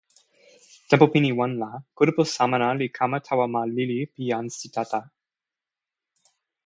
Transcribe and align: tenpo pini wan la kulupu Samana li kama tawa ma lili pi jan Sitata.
tenpo 0.89 1.05
pini 1.13 1.29
wan 1.39 1.51
la 1.61 1.69
kulupu 1.97 2.21
Samana 2.35 2.67
li 2.79 2.87
kama 2.97 3.17
tawa 3.25 3.45
ma 3.53 3.61
lili 3.75 3.99
pi 4.11 4.21
jan 4.29 4.45
Sitata. 4.57 5.01